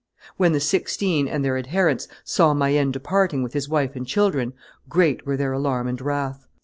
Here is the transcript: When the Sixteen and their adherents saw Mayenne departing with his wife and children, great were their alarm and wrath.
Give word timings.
When 0.35 0.51
the 0.51 0.59
Sixteen 0.59 1.27
and 1.27 1.45
their 1.45 1.59
adherents 1.59 2.07
saw 2.23 2.55
Mayenne 2.55 2.89
departing 2.91 3.43
with 3.43 3.53
his 3.53 3.69
wife 3.69 3.95
and 3.95 4.07
children, 4.07 4.53
great 4.89 5.27
were 5.27 5.37
their 5.37 5.53
alarm 5.53 5.87
and 5.87 6.01
wrath. 6.01 6.47